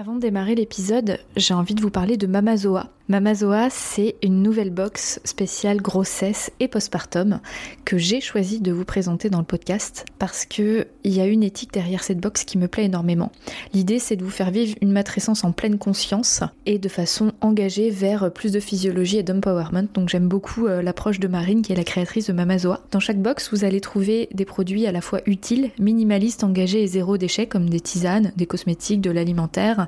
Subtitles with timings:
[0.00, 2.88] Avant de démarrer l'épisode, j'ai envie de vous parler de Mamazoa.
[3.08, 7.40] Mamazoa, c'est une nouvelle box spéciale grossesse et postpartum
[7.86, 11.42] que j'ai choisi de vous présenter dans le podcast parce que il y a une
[11.42, 13.32] éthique derrière cette box qui me plaît énormément.
[13.72, 17.88] L'idée, c'est de vous faire vivre une matrescence en pleine conscience et de façon engagée
[17.88, 19.88] vers plus de physiologie et d'empowerment.
[19.94, 22.82] Donc j'aime beaucoup euh, l'approche de Marine qui est la créatrice de Mamazoa.
[22.90, 26.86] Dans chaque box, vous allez trouver des produits à la fois utiles, minimalistes, engagés et
[26.86, 29.87] zéro déchet comme des tisanes, des cosmétiques, de l'alimentaire,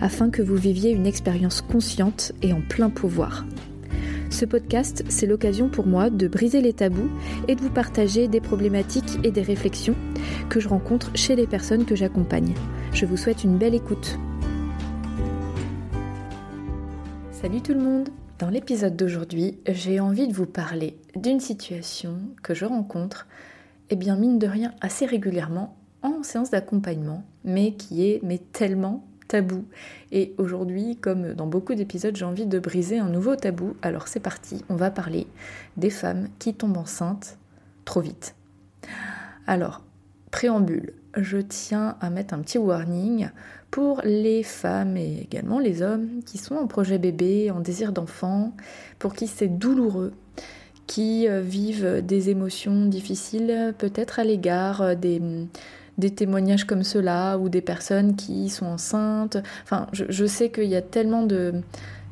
[0.00, 3.44] afin que vous viviez une expérience consciente et en plein pouvoir.
[4.30, 7.10] Ce podcast, c'est l'occasion pour moi de briser les tabous
[7.48, 9.96] et de vous partager des problématiques et des réflexions
[10.48, 12.54] que je rencontre chez les personnes que j'accompagne.
[12.92, 14.18] Je vous souhaite une belle écoute.
[17.32, 18.08] Salut tout le monde
[18.38, 23.26] Dans l'épisode d'aujourd'hui, j'ai envie de vous parler d'une situation que je rencontre,
[23.90, 28.38] et eh bien mine de rien, assez régulièrement en séance d'accompagnement, mais qui est mais
[28.38, 29.64] tellement tabou.
[30.10, 33.76] Et aujourd'hui, comme dans beaucoup d'épisodes, j'ai envie de briser un nouveau tabou.
[33.80, 35.28] Alors c'est parti, on va parler
[35.76, 37.38] des femmes qui tombent enceintes
[37.84, 38.34] trop vite.
[39.46, 39.82] Alors,
[40.32, 43.30] préambule, je tiens à mettre un petit warning
[43.70, 48.52] pour les femmes et également les hommes qui sont en projet bébé, en désir d'enfant,
[48.98, 50.12] pour qui c'est douloureux,
[50.88, 55.22] qui euh, vivent des émotions difficiles peut-être à l'égard euh, des
[56.00, 59.36] des témoignages comme cela ou des personnes qui sont enceintes.
[59.62, 61.54] Enfin, je, sais qu'il y a tellement de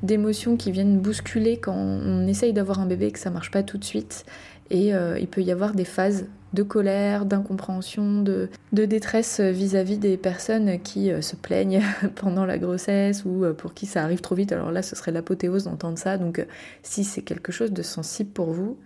[0.04, 3.64] d'émotions qui viennent bousculer quand on essaye d'avoir un bébé et que ça marche pas
[3.64, 4.24] tout de suite.
[4.70, 10.16] Et euh, il peut y avoir des phases de colère, d'incompréhension, de, détresse vis-à-vis des
[10.16, 11.82] personnes qui euh, se plaignent
[12.14, 14.52] pendant la grossesse ou euh, pour qui ça arrive trop vite.
[14.52, 16.16] Alors là, ce serait l'apothéose d'entendre ça.
[16.16, 16.46] Donc
[16.84, 18.78] si c'est quelque chose de sensible pour vous,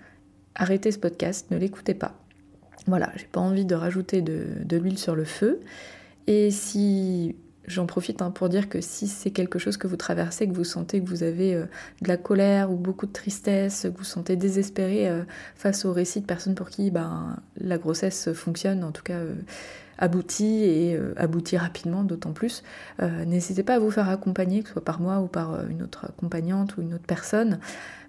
[0.55, 2.22] arrêtez ce podcast, ne l'écoutez pas.
[2.87, 5.61] Voilà, j'ai pas envie de rajouter de, l'huile sur le feu.
[6.27, 10.49] Et si j'en profite hein, pour dire que si c'est quelque chose que vous traversez,
[10.49, 11.67] que vous sentez que vous avez euh,
[12.01, 15.23] de la colère ou beaucoup de tristesse, que vous sentez désespéré euh,
[15.55, 19.35] face au récit de personnes pour qui ben, la grossesse fonctionne, en tout cas euh,
[20.03, 22.63] aboutit et aboutit rapidement d'autant plus,
[23.01, 26.07] n'hésitez pas à vous faire accompagner, que ce soit par moi ou par une autre
[26.07, 27.59] accompagnante ou une autre personne.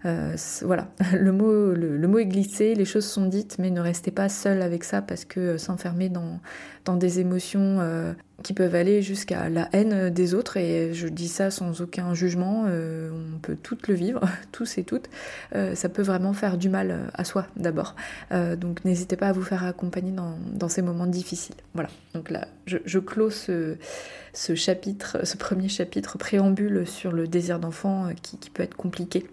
[0.06, 4.62] Euh, voilà, le mot, est glissé, les choses sont dites, mais ne restez pas seul
[4.62, 9.70] avec ça parce que euh, s'enfermer dans, des émotions euh, qui peuvent aller jusqu'à la
[9.74, 14.22] haine des autres, et je dis ça sans aucun jugement, on peut toutes le vivre,
[14.52, 15.10] tous et toutes,
[15.52, 17.96] ça peut vraiment faire du mal à soi d'abord.
[18.58, 21.56] donc n'hésitez pas à vous faire accompagner dans, ces moments difficiles.
[21.74, 23.76] Voilà, donc là, je, je clôt ce,
[24.34, 29.26] chapitre, ce premier chapitre préambule sur le désir d'enfant qui, qui peut être compliqué.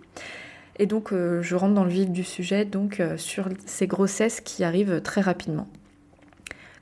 [0.80, 4.40] Et donc euh, je rentre dans le vif du sujet, donc euh, sur ces grossesses
[4.40, 5.68] qui arrivent très rapidement.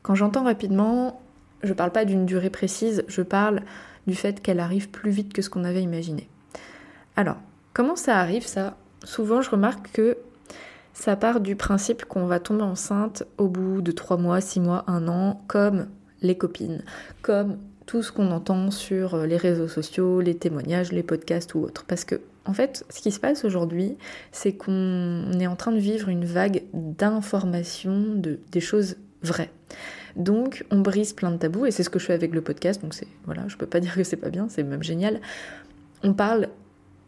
[0.02, 1.20] Quand j'entends rapidement,
[1.62, 3.62] je parle pas d'une durée précise, je parle
[4.06, 6.28] du fait qu'elle arrive plus vite que ce qu'on avait imaginé.
[7.16, 7.36] Alors,
[7.72, 8.76] comment ça arrive ça?
[9.04, 10.16] Souvent je remarque que
[10.92, 14.84] ça part du principe qu'on va tomber enceinte au bout de 3 mois, 6 mois,
[14.88, 15.86] 1 an, comme
[16.22, 16.82] les copines,
[17.22, 21.84] comme tout ce qu'on entend sur les réseaux sociaux, les témoignages, les podcasts ou autres.
[21.86, 23.96] Parce que en fait, ce qui se passe aujourd'hui,
[24.32, 29.50] c'est qu'on est en train de vivre une vague d'informations, de, des choses vraies.
[30.18, 32.82] Donc, on brise plein de tabous, et c'est ce que je fais avec le podcast,
[32.82, 35.20] donc c'est, voilà, je peux pas dire que c'est pas bien, c'est même génial.
[36.02, 36.48] On parle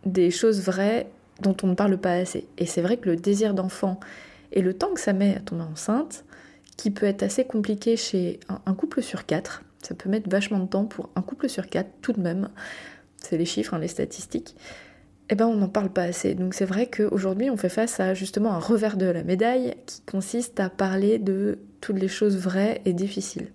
[0.07, 1.11] des choses vraies
[1.43, 2.47] dont on ne parle pas assez.
[2.57, 3.99] Et c'est vrai que le désir d'enfant
[4.53, 6.25] et le temps que ça met à tomber enceinte,
[6.77, 10.67] qui peut être assez compliqué chez un couple sur quatre, ça peut mettre vachement de
[10.67, 12.49] temps pour un couple sur quatre tout de même,
[13.17, 14.57] c'est les chiffres, hein, les statistiques,
[15.31, 16.35] eh ben on n'en parle pas assez.
[16.35, 20.03] Donc c'est vrai qu'aujourd'hui on fait face à justement un revers de la médaille qui
[20.03, 23.49] consiste à parler de toutes les choses vraies et difficiles.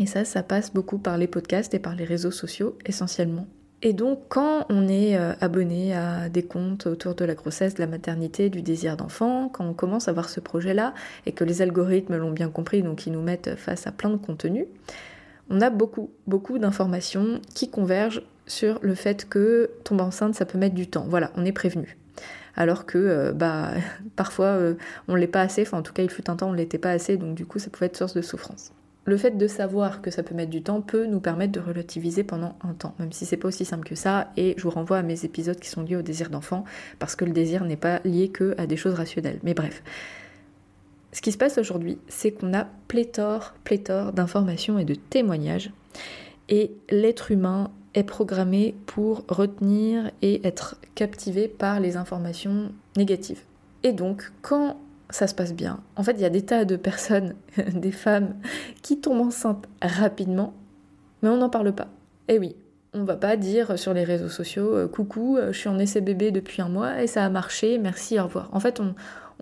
[0.00, 3.46] Et ça, ça passe beaucoup par les podcasts et par les réseaux sociaux essentiellement.
[3.80, 7.80] Et donc quand on est euh, abonné à des comptes autour de la grossesse, de
[7.80, 10.94] la maternité, du désir d'enfant, quand on commence à voir ce projet-là
[11.26, 14.16] et que les algorithmes l'ont bien compris, donc ils nous mettent face à plein de
[14.16, 14.66] contenus,
[15.48, 20.58] on a beaucoup, beaucoup d'informations qui convergent sur le fait que tomber enceinte, ça peut
[20.58, 21.06] mettre du temps.
[21.08, 21.96] Voilà, on est prévenu.
[22.56, 23.70] Alors que euh, bah,
[24.16, 24.74] parfois euh,
[25.06, 26.56] on ne l'est pas assez, enfin en tout cas il fut un temps on ne
[26.56, 28.72] l'était pas assez, donc du coup ça pouvait être source de souffrance
[29.08, 32.24] le fait de savoir que ça peut mettre du temps peut nous permettre de relativiser
[32.24, 34.30] pendant un temps, même si c'est pas aussi simple que ça.
[34.36, 36.64] Et je vous renvoie à mes épisodes qui sont liés au désir d'enfant,
[36.98, 39.38] parce que le désir n'est pas lié que à des choses rationnelles.
[39.42, 39.82] Mais bref.
[41.12, 45.72] Ce qui se passe aujourd'hui, c'est qu'on a pléthore, pléthore d'informations et de témoignages.
[46.50, 53.42] Et l'être humain est programmé pour retenir et être captivé par les informations négatives.
[53.82, 54.76] Et donc, quand
[55.10, 55.80] ça se passe bien.
[55.96, 57.34] En fait, il y a des tas de personnes,
[57.72, 58.34] des femmes,
[58.82, 60.54] qui tombent enceintes rapidement,
[61.22, 61.88] mais on n'en parle pas.
[62.28, 62.56] Eh oui,
[62.92, 66.00] on va pas dire sur les réseaux sociaux euh, coucou, euh, je suis en essai
[66.00, 68.48] bébé depuis un mois et ça a marché, merci, au revoir.
[68.52, 68.94] En fait, on,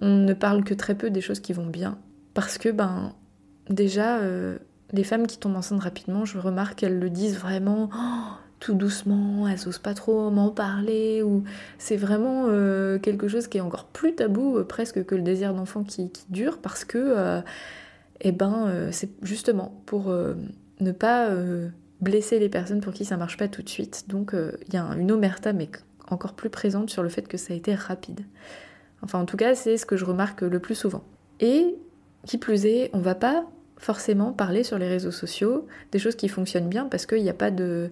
[0.02, 1.98] ne parle que très peu des choses qui vont bien.
[2.34, 3.14] Parce que, ben,
[3.70, 4.58] déjà, euh,
[4.92, 7.88] les femmes qui tombent enceintes rapidement, je remarque qu'elles le disent vraiment.
[7.94, 11.44] Oh, tout doucement, elles osent pas trop m'en parler, ou
[11.78, 15.54] c'est vraiment euh, quelque chose qui est encore plus tabou euh, presque que le désir
[15.54, 17.40] d'enfant qui, dure, parce que, euh,
[18.20, 20.10] eh ben, c'est justement pour
[20.80, 21.30] ne pas
[22.00, 24.06] blesser les personnes pour qui ça marche pas tout de suite.
[24.08, 25.68] Donc il y a une omerta, mais
[26.08, 28.20] encore plus présente sur le fait que ça a été rapide.
[29.02, 31.04] Enfin, en tout cas, c'est ce que je remarque le plus souvent.
[31.40, 31.76] Et
[32.24, 33.44] qui plus est, on va pas
[33.76, 37.34] forcément parler sur les réseaux sociaux des choses qui fonctionnent bien parce qu'il n'y a
[37.34, 37.90] pas de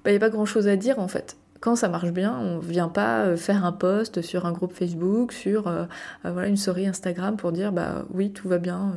[0.00, 1.36] il bah, n'y a pas grand chose à dire en fait.
[1.60, 4.72] Quand ça marche bien, on ne vient pas euh, faire un post sur un groupe
[4.72, 5.84] Facebook, sur euh,
[6.24, 8.94] euh, voilà, une story Instagram pour dire bah oui, tout va bien.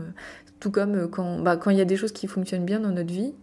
[0.61, 3.33] Tout comme quand bah, il y a des choses qui fonctionnent bien dans notre vie,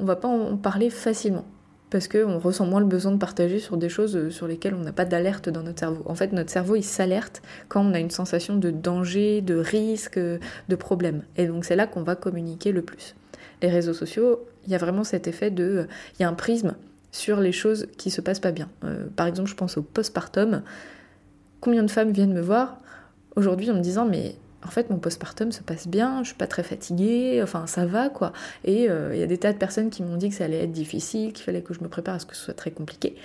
[0.00, 1.44] on va pas en parler facilement
[1.90, 4.92] parce qu'on ressent moins le besoin de partager sur des choses sur lesquelles on n'a
[4.92, 6.02] pas d'alerte dans notre cerveau.
[6.06, 10.18] En fait, notre cerveau, il s'alerte quand on a une sensation de danger, de risque,
[10.18, 11.22] de problème.
[11.36, 13.14] Et donc c'est là qu'on va communiquer le plus.
[13.62, 15.86] Les réseaux sociaux, il y a vraiment cet effet de...
[16.18, 16.74] Il y a un prisme
[17.16, 18.68] sur les choses qui se passent pas bien.
[18.84, 20.62] Euh, par exemple, je pense au postpartum.
[21.60, 22.80] Combien de femmes viennent me voir
[23.34, 26.46] aujourd'hui en me disant mais en fait mon postpartum se passe bien, je suis pas
[26.46, 28.32] très fatiguée, enfin ça va quoi.
[28.64, 30.64] Et euh, il y a des tas de personnes qui m'ont dit que ça allait
[30.64, 33.16] être difficile, qu'il fallait que je me prépare à ce que ce soit très compliqué.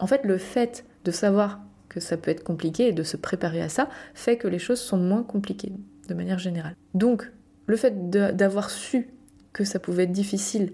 [0.00, 3.62] En fait, le fait de savoir que ça peut être compliqué et de se préparer
[3.62, 5.72] à ça fait que les choses sont moins compliquées
[6.08, 6.74] de manière générale.
[6.94, 7.30] Donc,
[7.66, 9.08] le fait d'avoir su
[9.52, 10.72] que ça pouvait être difficile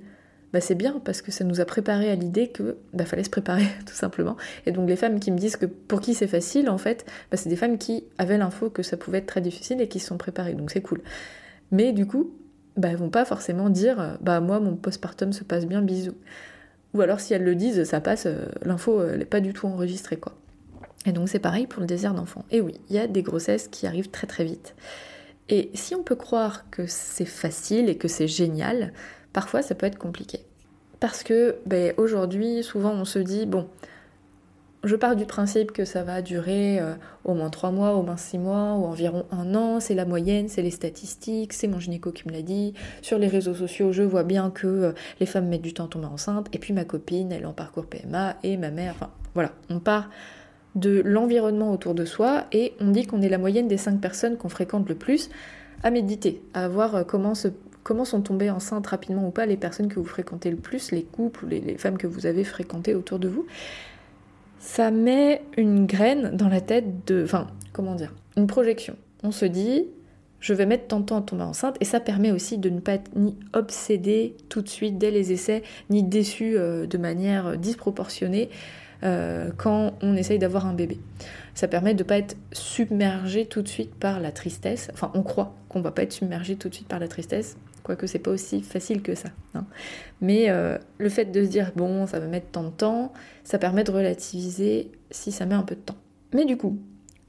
[0.55, 3.31] bah, c'est bien parce que ça nous a préparé à l'idée que bah, fallait se
[3.31, 4.37] préparer tout simplement.
[4.67, 7.37] Et donc les femmes qui me disent que pour qui c'est facile, en fait, bah,
[7.37, 10.07] c'est des femmes qui avaient l'info que ça pouvait être très difficile et qui se
[10.07, 10.55] sont préparées.
[10.55, 11.03] Donc c'est cool.
[11.73, 12.31] Mais du coup,
[12.77, 16.15] bah, elles vont pas forcément dire bah moi mon postpartum se passe bien, bisous.
[16.95, 20.19] Ou alors si elles le disent, ça passe, euh, l'info n'est pas du tout enregistrée
[20.19, 20.37] quoi.
[21.05, 22.45] Et donc c'est pareil pour le désir d'enfant.
[22.53, 24.77] Et oui, il y a des grossesses qui arrivent très très vite.
[25.49, 28.93] Et si on peut croire que c'est facile et que c'est génial,
[29.35, 30.41] parfois ça peut être compliqué.
[31.01, 33.69] Parce que ben, aujourd'hui, souvent on se dit, bon,
[34.85, 36.95] je pars du principe que ça va durer euh,
[37.25, 40.49] au moins 3 mois, au moins 6 mois, ou environ un an, c'est la moyenne,
[40.49, 42.75] c'est les statistiques, c'est mon gynéco qui me l'a dit.
[43.03, 45.89] Sur les réseaux sociaux, je vois bien que euh, les femmes mettent du temps à
[45.89, 49.11] tomber enceinte, et puis ma copine, elle est en parcours PMA, et ma mère, enfin
[49.35, 50.11] voilà, on part
[50.75, 54.37] de l'environnement autour de soi, et on dit qu'on est la moyenne des 5 personnes
[54.37, 55.31] qu'on fréquente le plus
[55.83, 57.49] à méditer, à voir euh, comment se
[57.85, 61.05] comment sont tombées enceintes rapidement ou pas les personnes que vous fréquentez le plus, les
[61.05, 63.47] couples ou les, femmes que vous avez fréquentées autour de vous,
[64.59, 67.23] ça met une graine dans la tête de...
[67.23, 68.97] Enfin, comment dire Une projection.
[69.23, 69.87] On se dit,
[70.41, 72.81] je vais mettre tant de temps à tomber enceinte, et ça permet aussi de ne
[72.81, 77.59] pas être ni obsédé tout de suite dès les essais, ni déçu euh, de manière
[77.59, 78.49] disproportionnée
[79.03, 80.99] euh, quand on essaye d'avoir un bébé.
[81.55, 84.89] Ça permet de ne pas être submergé tout de suite par la tristesse.
[84.95, 87.59] Enfin, on croit qu'on ne va pas être submergé tout de suite par la tristesse,
[87.85, 89.29] quoique c'est pas aussi facile que ça.
[89.55, 89.65] Hein.
[90.21, 93.13] Mais euh, le fait de se dire bon, ça va mettre tant de temps,
[93.45, 95.97] ça permet de relativiser si ça met un peu de temps.
[96.33, 96.79] Mais du coup,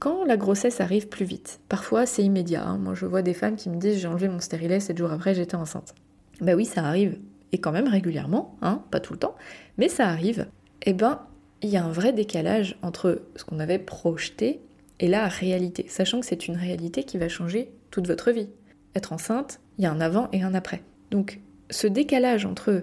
[0.00, 2.66] quand la grossesse arrive plus vite, parfois c'est immédiat.
[2.66, 2.78] Hein.
[2.78, 5.34] Moi je vois des femmes qui me disent j'ai enlevé mon stérilet, 7 jours après
[5.34, 5.94] j'étais enceinte.
[6.40, 7.18] Bah oui, ça arrive.
[7.52, 9.36] Et quand même régulièrement, hein, pas tout le temps,
[9.78, 10.46] mais ça arrive.
[10.82, 11.20] Eh ben,
[11.62, 14.60] il y a un vrai décalage entre ce qu'on avait projeté
[15.00, 18.48] et la réalité, sachant que c'est une réalité qui va changer toute votre vie.
[18.96, 20.82] Être enceinte, il y a un avant et un après.
[21.10, 22.82] Donc ce décalage entre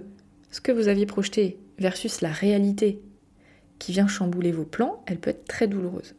[0.51, 3.01] ce que vous aviez projeté versus la réalité
[3.79, 6.13] qui vient chambouler vos plans, elle peut être très douloureuse.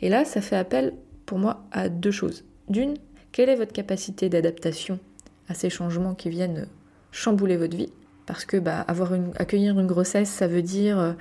[0.00, 0.94] Et là, ça fait appel
[1.26, 2.44] pour moi à deux choses.
[2.70, 2.94] D'une,
[3.32, 4.98] quelle est votre capacité d'adaptation
[5.48, 6.66] à ces changements qui viennent
[7.12, 7.92] chambouler votre vie?
[8.24, 11.12] Parce que bah, avoir une, accueillir une grossesse, ça veut dire euh,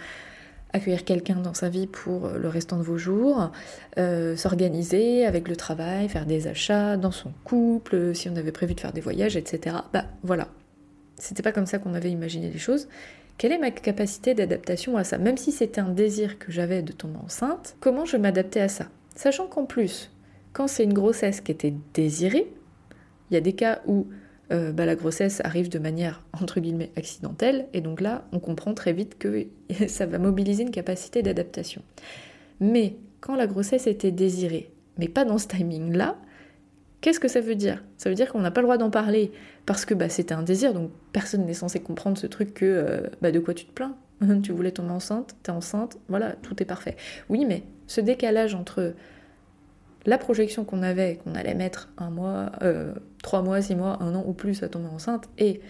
[0.74, 3.52] accueillir quelqu'un dans sa vie pour le restant de vos jours,
[3.98, 8.74] euh, s'organiser avec le travail, faire des achats dans son couple, si on avait prévu
[8.74, 9.78] de faire des voyages, etc.
[9.94, 10.48] Bah voilà,
[11.18, 12.88] c'était pas comme ça qu'on avait imaginé les choses.
[13.38, 15.18] Quelle est ma capacité d'adaptation à ça?
[15.18, 18.88] Même si c'était un désir que j'avais de tomber enceinte, comment je m'adaptais à ça?
[19.16, 20.12] Sachant qu'en plus,
[20.54, 22.52] quand c'est une grossesse qui était désirée,
[23.30, 24.08] il y a des cas où
[24.54, 28.74] euh, bah, la grossesse arrive de manière entre guillemets accidentelle, et donc là, on comprend
[28.74, 29.48] très vite que
[29.88, 31.82] ça va mobiliser une capacité d'adaptation.
[32.60, 36.18] Mais quand la grossesse était désirée, mais pas dans ce timing-là,
[37.02, 37.84] qu'est-ce que ça veut dire?
[37.98, 39.32] Ça veut dire qu'on n'a pas le droit d'en parler
[39.66, 43.02] parce que bah, c'était un désir, donc personne n'est censé comprendre ce truc que euh,
[43.22, 43.96] bah, de quoi tu te plains?
[44.44, 46.96] Tu voulais tomber enceinte, t'es enceinte, voilà, tout est parfait.
[47.30, 48.94] Oui, mais ce décalage entre
[50.06, 54.16] la projection qu'on avait, qu'on allait mettre un mois, euh, trois mois, six mois, un
[54.16, 55.62] an ou plus à tomber enceinte, et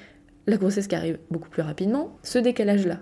[0.47, 2.99] la grossesse qui arrive beaucoup plus rapidement, ce décalage-là,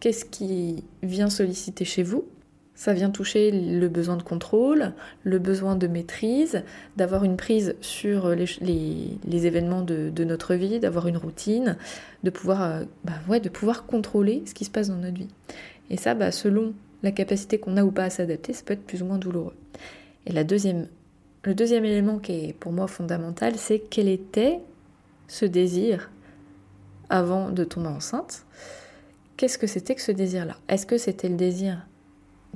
[0.00, 2.24] qu'est-ce qui vient solliciter chez vous?
[2.74, 6.64] Ça vient toucher le besoin de contrôle, le besoin de maîtrise,
[6.96, 11.76] d'avoir une prise sur les, événements de, notre vie, d'avoir une routine,
[12.24, 15.28] de pouvoir, euh, bah ouais, de pouvoir contrôler ce qui se passe dans notre vie.
[15.90, 16.72] Et ça, bah, selon
[17.02, 19.54] la capacité qu'on a ou pas à s'adapter, ça peut être plus ou moins douloureux.
[20.26, 20.88] Et la deuxième,
[21.44, 24.60] le deuxième élément qui est pour moi fondamental, c'est quel était
[25.28, 26.10] ce désir
[27.10, 28.44] avant de tomber enceinte?
[29.36, 30.56] Qu'est-ce que c'était que ce désir-là?
[30.68, 31.86] Est-ce que c'était le désir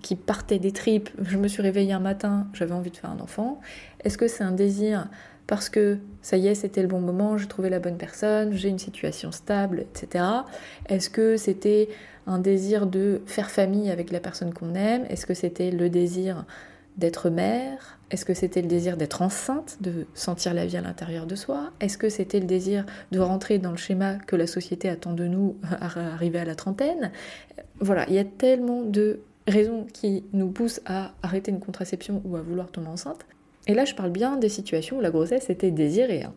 [0.02, 1.10] qui partait des tripes?
[1.20, 3.60] Je me suis réveillée un matin, j'avais envie de faire un enfant.
[4.04, 5.08] Est-ce que c'est un désir
[5.46, 8.68] parce que ça y est, c'était le bon moment, j'ai trouvé la bonne personne, j'ai
[8.68, 10.24] une situation stable, etc.
[10.88, 11.88] Est-ce que c'était
[12.26, 15.04] un désir de faire famille avec la personne qu'on aime?
[15.08, 16.44] Est-ce que c'était le désir
[16.96, 21.26] d'être mère Est-ce que c'était le désir d'être enceinte, de sentir la vie à l'intérieur
[21.26, 24.88] de soi Est-ce que c'était le désir de rentrer dans le schéma que la société
[24.88, 27.12] attend de nous à arriver à la trentaine?
[27.80, 32.36] Voilà, il y a tellement de raisons qui nous poussent à arrêter une contraception ou
[32.36, 33.26] à vouloir tomber enceinte.
[33.66, 36.22] Et là, je parle bien des situations où la grossesse était désirée.
[36.22, 36.32] Hein.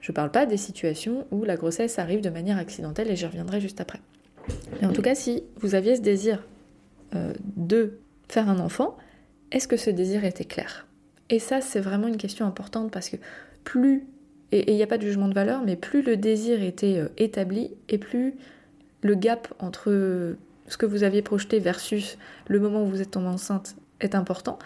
[0.00, 3.60] Je parle pas des situations où la grossesse arrive de manière accidentelle et j'y reviendrai
[3.60, 4.00] juste après.
[4.80, 6.46] Mais en tout cas, si vous aviez ce désir
[7.14, 8.96] euh, de faire un enfant,
[9.52, 10.86] est-ce que ce désir était clair?
[11.30, 13.16] Et ça, c'est vraiment une question importante parce que
[13.64, 14.06] plus,
[14.52, 17.08] et il n'y a pas de jugement de valeur, mais plus le désir était euh,
[17.18, 18.34] établi et plus
[19.02, 20.36] le gap entre
[20.68, 24.58] ce que vous aviez projeté versus le moment où vous êtes tombée enceinte est important,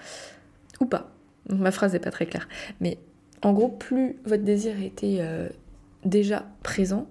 [0.81, 1.11] ou pas.
[1.49, 2.49] Ma phrase n'est pas très claire.
[2.81, 2.99] Mais
[3.43, 5.49] en gros, plus votre désir était euh,
[6.05, 7.09] déjà présent,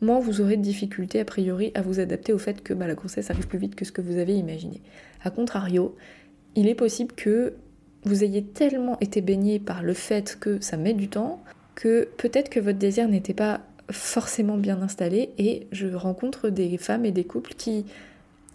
[0.00, 2.94] moins vous aurez de difficultés a priori à vous adapter au fait que bah, la
[2.94, 4.82] grossesse arrive plus vite que ce que vous avez imaginé.
[5.24, 5.96] A contrario,
[6.54, 7.54] il est possible que
[8.04, 11.42] vous ayez tellement été baigné par le fait que ça met du temps
[11.74, 17.04] que peut-être que votre désir n'était pas forcément bien installé et je rencontre des femmes
[17.04, 17.86] et des couples qui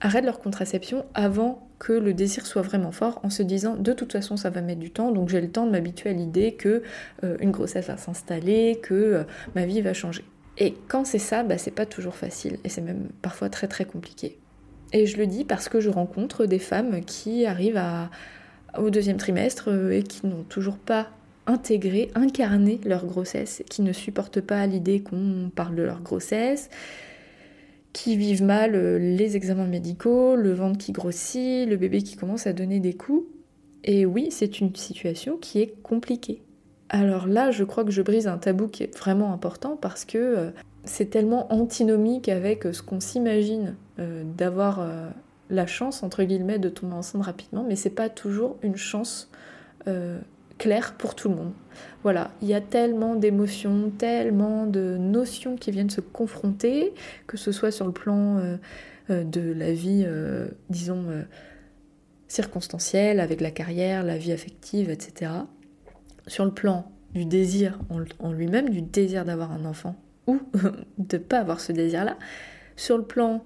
[0.01, 4.11] arrêtent leur contraception avant que le désir soit vraiment fort en se disant de toute
[4.11, 6.83] façon ça va mettre du temps donc j'ai le temps de m'habituer à l'idée que
[7.23, 9.23] euh, une grossesse va s'installer, que euh,
[9.55, 10.23] ma vie va changer.
[10.59, 13.85] Et quand c'est ça, bah, c'est pas toujours facile et c'est même parfois très très
[13.85, 14.37] compliqué.
[14.93, 17.81] Et je le dis parce que je rencontre des femmes qui arrivent
[18.77, 21.07] au deuxième trimestre euh, et qui n'ont toujours pas
[21.45, 26.69] intégré, incarné leur grossesse, qui ne supportent pas l'idée qu'on parle de leur grossesse,
[27.93, 32.47] qui vivent mal euh, les examens médicaux, le ventre qui grossit, le bébé qui commence
[32.47, 33.25] à donner des coups.
[33.83, 36.41] Et oui, c'est une situation qui est compliquée.
[36.89, 40.17] Alors là, je crois que je brise un tabou qui est vraiment important parce que
[40.17, 40.51] euh,
[40.85, 45.09] c'est tellement antinomique avec ce qu'on s'imagine euh, d'avoir euh,
[45.49, 49.29] la chance, entre guillemets, de tomber enceinte rapidement, mais c'est pas toujours une chance
[49.87, 50.19] euh,
[50.57, 51.53] claire pour tout le monde.
[52.03, 56.93] Voilà, il y a tellement d'émotions, tellement de notions qui viennent se confronter,
[57.27, 58.57] que ce soit sur le plan
[59.09, 60.07] de la vie,
[60.69, 61.05] disons,
[62.27, 65.31] circonstancielle, avec la carrière, la vie affective, etc.
[66.25, 67.79] Sur le plan du désir
[68.19, 69.95] en lui-même, du désir d'avoir un enfant
[70.27, 70.39] ou
[70.97, 72.17] de ne pas avoir ce désir-là.
[72.75, 73.43] Sur le plan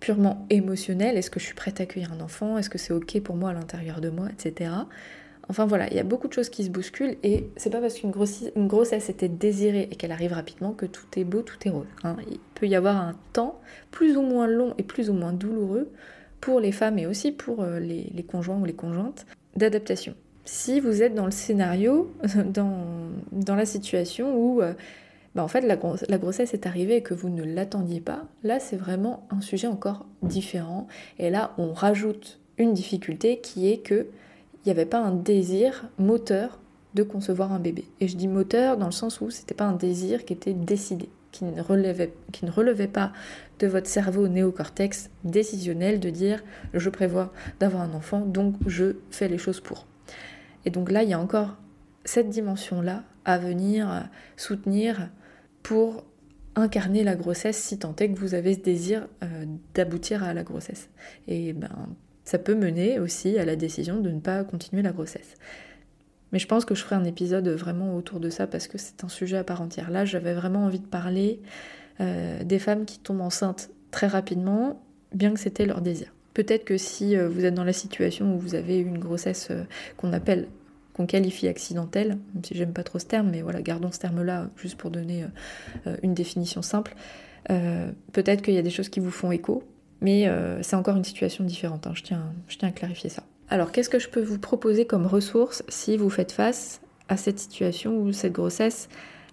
[0.00, 2.58] purement émotionnel, est-ce que je suis prête à accueillir un enfant?
[2.58, 4.70] Est-ce que c'est ok pour moi à l'intérieur de moi, etc.
[5.50, 7.94] Enfin voilà, il y a beaucoup de choses qui se bousculent et c'est pas parce
[7.94, 11.88] qu'une grossesse était désirée et qu'elle arrive rapidement que tout est beau, tout est rose.
[12.04, 12.16] Hein.
[12.30, 15.90] Il peut y avoir un temps plus ou moins long et plus ou moins douloureux
[16.40, 19.26] pour les femmes et aussi pour euh, les, conjoints ou les conjointes
[19.56, 20.14] d'adaptation.
[20.44, 22.14] Si vous êtes dans le scénario,
[22.44, 24.74] dans, la situation où euh,
[25.34, 28.76] bah, en fait la, grossesse est arrivée et que vous ne l'attendiez pas, là c'est
[28.76, 30.88] vraiment un sujet encore différent.
[31.18, 34.06] Et là on rajoute une difficulté qui est que
[34.64, 36.58] il n'y avait pas un désir moteur
[36.94, 37.86] de concevoir un bébé.
[38.00, 41.08] Et je dis moteur dans le sens où c'était pas un désir qui était décidé.
[41.32, 43.12] qui ne, relevait, qui ne relevait pas
[43.60, 46.42] de votre cerveau néocortex décisionnel de dire
[46.74, 49.86] je prévois d'avoir un enfant, donc je fais les choses pour.
[50.64, 51.56] Et donc là, il y a encore
[52.04, 55.08] cette dimension-là à venir soutenir
[55.62, 56.04] pour
[56.56, 60.42] incarner la grossesse si tant est que vous avez ce désir euh, d'aboutir à la
[60.42, 60.88] grossesse.
[61.28, 61.70] Et ben,
[62.24, 65.34] ça peut mener aussi à la décision de ne pas continuer la grossesse.
[66.32, 69.02] Mais je pense que je ferai un épisode vraiment autour de ça parce que c'est
[69.02, 69.90] un sujet à part entière.
[69.90, 71.40] Là, j'avais vraiment envie de parler
[72.00, 74.80] euh, des femmes qui tombent enceintes très rapidement,
[75.12, 76.14] bien que c'était leur désir.
[76.34, 79.50] Peut-être que si euh, vous êtes dans la situation où vous avez une grossesse
[79.96, 80.46] qu'on appelle,
[80.94, 84.48] qu'on qualifie accidentelle, même si j'aime pas trop ce terme, mais voilà, gardons ce terme-là
[84.56, 85.24] juste pour donner
[86.02, 86.94] une définition simple.
[87.46, 89.62] Peut-être qu'il y a des choses qui vous font écho,
[90.00, 90.28] mais
[90.62, 91.86] c'est encore une situation différente.
[91.86, 91.92] Hein.
[91.94, 92.32] je, tiens,
[92.62, 93.22] à clarifier ça.
[93.48, 97.38] Alors, qu'est-ce que je peux vous proposer comme ressource si vous faites face à cette
[97.38, 98.88] situation où cette grossesse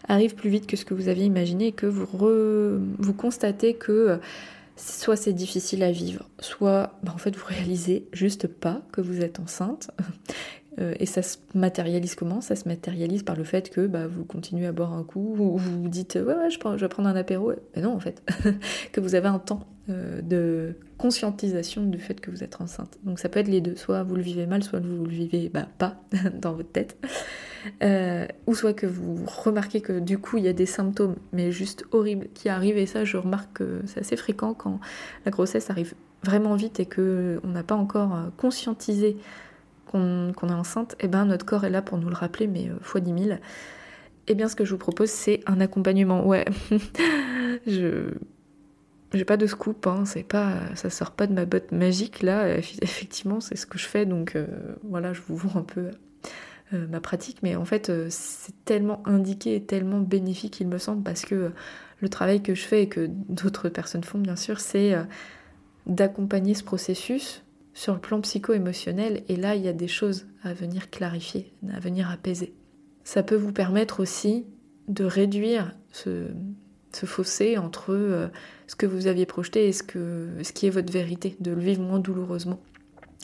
[0.08, 4.18] arrive plus vite que ce que vous aviez imaginé et que vous, constatez que euh,
[4.76, 9.22] soit c'est difficile à vivre, soit bah, en fait vous réalisez juste pas que vous
[9.22, 9.92] êtes enceinte.
[10.80, 12.42] Euh, et ça se matérialise comment?
[12.42, 15.58] Ça se matérialise par le fait que bah, vous continuez à boire un coup, ou
[15.58, 17.52] vous vous dites ouais, ouais, je, je vais prendre un apéro.
[17.76, 18.24] Mais non, en fait,
[18.92, 22.98] que vous avez un temps euh, de conscientisation du fait que vous êtes enceinte.
[23.04, 25.48] Donc ça peut être les deux, soit vous le vivez mal, soit vous le vivez
[25.48, 26.02] bah, pas
[26.34, 26.98] dans votre tête,
[27.84, 31.52] euh, ou soit que vous remarquez que du coup il y a des symptômes, mais
[31.54, 34.80] juste horribles, qui arrivent, et ça je remarque que c'est assez fréquent quand
[35.24, 35.94] la grossesse arrive
[36.24, 39.18] vraiment vite et qu'on n'a pas encore conscientisé
[39.88, 42.70] qu'on est enceinte, et eh ben notre corps est là pour nous le rappeler, mais
[42.82, 43.40] fois dix mille.
[44.28, 46.26] Et eh bien ce que je vous propose c'est un accompagnement.
[46.28, 46.46] Ouais,
[47.68, 48.12] je
[49.14, 52.58] j'ai pas de scoop, hein, c'est pas, ça sort pas de ma botte magique là.
[52.58, 54.48] Effectivement, c'est ce que je fais, donc euh,
[54.84, 55.92] voilà, je vous vends un peu
[56.74, 60.78] euh, ma pratique, mais en fait, euh, c'est tellement indiqué et tellement bénéfique, il me
[60.78, 61.52] semble, parce que
[62.02, 64.96] le travail que je fais et que d'autres personnes font, bien sûr, c'est
[65.88, 67.44] d'accompagner ce processus
[67.78, 69.24] sur le plan psycho-émotionnel.
[69.30, 72.56] Et là, il y a des choses à venir clarifier, à venir apaiser.
[73.04, 74.48] Ça peut vous permettre aussi
[74.88, 76.26] de réduire ce,
[76.92, 78.30] fossé entre euh,
[78.66, 82.00] ce que vous aviez projeté et ce, qui est votre vérité, de le vivre moins
[82.00, 82.60] douloureusement.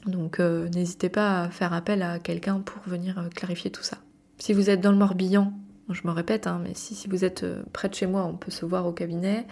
[0.05, 3.97] Donc euh, n'hésitez pas à faire appel à quelqu'un pour venir euh, clarifier tout ça.
[4.37, 5.51] Si vous êtes dans le Morbihan,
[5.89, 8.51] je me répète, hein, mais si, si, vous êtes près de chez moi, on peut
[8.51, 9.47] se voir au cabinet.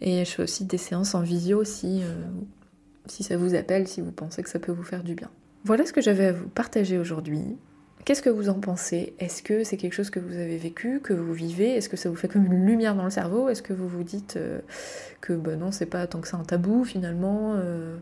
[0.00, 2.00] Et je fais aussi des séances en visio si,
[3.10, 5.30] si ça vous appelle, si vous pensez que ça peut vous faire du bien.
[5.64, 7.56] Voilà ce que j'avais à vous partager aujourd'hui.
[8.04, 9.14] Qu'est-ce que vous en pensez?
[9.18, 11.76] Est-ce que c'est quelque chose que vous avez vécu, que vous vivez?
[11.76, 13.48] Est-ce que ça vous fait comme une lumière dans le cerveau?
[13.48, 14.60] Est-ce que vous vous dites euh,
[15.20, 17.96] que bah non, c'est pas tant que ça un tabou finalement euh,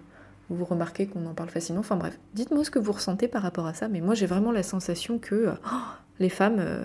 [0.51, 1.81] Vous remarquez qu'on en parle facilement?
[1.81, 3.89] Enfin bref, dites-moi ce que vous ressentez par rapport à ça.
[3.89, 5.77] Mais moi j'ai vraiment la sensation que oh,
[6.21, 6.85] les femmes euh,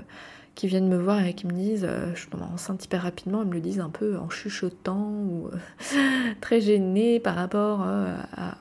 [0.55, 3.53] qui viennent me voir et qui me disent je tombe enceinte hyper rapidement, elles me
[3.53, 5.49] le disent un peu en chuchotant ou
[6.41, 8.57] très gênées par rapport à,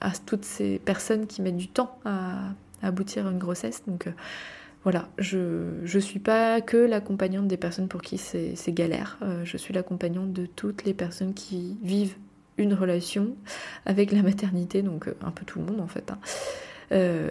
[0.00, 3.82] à toutes ces personnes qui mettent du temps à aboutir à une grossesse.
[3.86, 4.12] Donc euh,
[4.84, 9.56] voilà, je ne suis pas que l'accompagnante des personnes pour qui c'est galère, euh, je
[9.56, 12.16] suis l'accompagnante de toutes les personnes qui vivent
[12.58, 13.36] une relation
[13.84, 16.10] avec la maternité, donc euh, un peu tout le monde en fait.
[16.10, 16.18] Hein.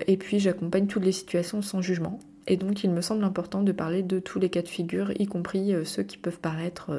[0.06, 2.20] et puis j'accompagne toutes les situations sans jugement.
[2.48, 5.26] Et donc il me semble important de parler de tous les cas de figure, y
[5.26, 6.92] compris ceux qui peuvent paraître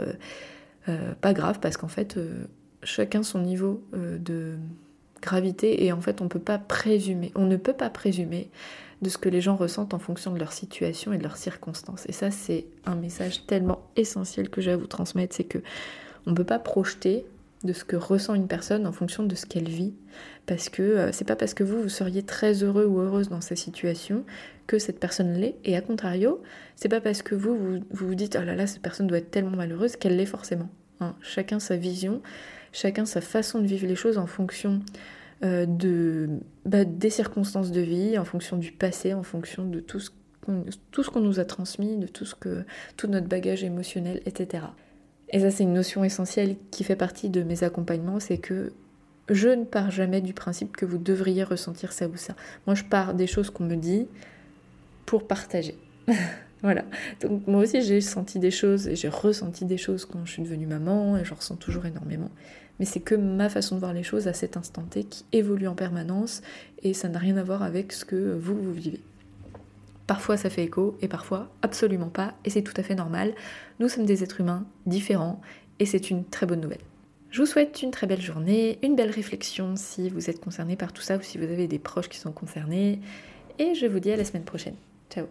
[1.20, 2.18] pas graves, parce qu'en fait,
[2.82, 4.56] chacun son niveau de
[5.22, 8.50] gravité et en fait on peut pas présumer, on ne peut pas présumer
[9.02, 12.06] de ce que les gens ressentent en fonction de leur situation et de leurs circonstances.
[12.09, 15.59] Et ça c'est un message tellement essentiel que j'ai à vous transmettre, c'est que
[16.26, 17.24] on ne peut pas projeter
[17.66, 19.94] de ce que ressent une personne en fonction de ce qu'elle vit
[20.46, 23.40] parce que euh, c'est pas parce que vous vous seriez très heureux ou heureuse dans
[23.40, 24.24] sa situation
[24.66, 26.42] que cette personne l'est et à contrario,
[26.76, 29.31] c'est pas parce que vous vous vous, dites oh là là cette personne doit être
[29.31, 30.70] tellement malheureuse qu'elle l'est forcément.
[31.00, 31.14] Hein.
[31.20, 32.22] Chacun sa vision,
[32.72, 34.81] chacun sa façon de vivre les choses en fonction
[35.44, 36.29] euh, de,
[36.64, 41.20] bah, des circonstances de vie, en fonction du passé, en fonction de tout ce qu'on
[41.20, 42.64] nous a transmis, de tout, ce que,
[42.96, 44.64] tout notre bagage émotionnel, etc.
[45.31, 48.73] Et ça, c'est une notion essentielle qui fait partie de mes accompagnements, c'est que
[49.29, 52.37] je ne pars jamais du principe que vous devriez ressentir ça ou ça.
[52.67, 54.07] Moi, je pars des choses qu'on me dit
[55.05, 55.77] pour partager.
[56.62, 56.85] voilà.
[57.21, 60.43] Donc moi aussi, j'ai senti des choses et j'ai ressenti des choses quand je suis
[60.43, 62.31] devenue maman et j'en ressens toujours énormément
[62.79, 65.69] mais c'est que ma façon de voir les choses à cet instant T qui évolue
[65.69, 66.43] en permanence
[66.83, 69.01] et ça n'a rien à voir avec ce que vous, vous vivez.
[70.07, 73.35] Parfois ça fait écho et parfois absolument pas et c'est tout à fait normal.
[73.81, 75.40] Nous sommes des êtres humains différents
[75.79, 76.81] et c'est une très bonne nouvelle.
[77.31, 80.92] Je vous souhaite une très belle journée, une belle réflexion si vous êtes concerné par
[80.92, 83.01] tout ça ou si vous avez des proches qui sont concernés
[83.59, 84.77] et je vous dis à la semaine prochaine.
[85.11, 85.27] Ciao.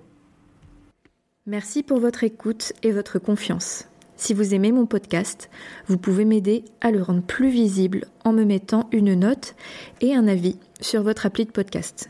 [1.46, 3.88] Merci pour votre écoute et votre confiance.
[4.18, 5.50] Si vous aimez mon podcast,
[5.88, 9.56] vous pouvez m'aider à le rendre plus visible en me mettant une note
[10.02, 12.10] et un avis sur votre appli de podcast.